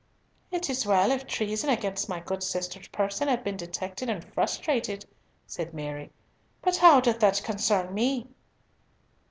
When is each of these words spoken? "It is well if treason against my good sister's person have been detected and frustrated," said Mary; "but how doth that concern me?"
"It 0.49 0.67
is 0.67 0.87
well 0.87 1.11
if 1.11 1.27
treason 1.27 1.69
against 1.69 2.09
my 2.09 2.19
good 2.21 2.41
sister's 2.41 2.87
person 2.87 3.27
have 3.27 3.43
been 3.43 3.55
detected 3.55 4.09
and 4.09 4.25
frustrated," 4.25 5.05
said 5.45 5.75
Mary; 5.75 6.09
"but 6.63 6.77
how 6.77 7.01
doth 7.01 7.19
that 7.19 7.43
concern 7.43 7.93
me?" 7.93 8.25